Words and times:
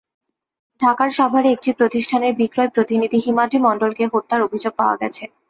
ঢাকার 0.79 1.09
সাভারে 1.17 1.49
একটি 1.51 1.69
প্রতিষ্ঠানের 1.79 2.33
বিক্রয় 2.39 2.69
প্রতিনিধি 2.75 3.17
হিমাদ্রী 3.25 3.59
মণ্ডলকে 3.61 4.03
হত্যার 4.13 4.41
অভিযোগ 4.43 4.73
পাওয়া 4.79 4.95
গেছে। 5.01 5.23